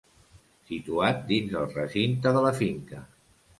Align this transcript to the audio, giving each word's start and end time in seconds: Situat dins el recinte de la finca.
Situat 0.69 1.19
dins 1.33 1.53
el 1.61 1.69
recinte 1.77 2.35
de 2.39 2.43
la 2.49 2.57
finca. 2.65 3.07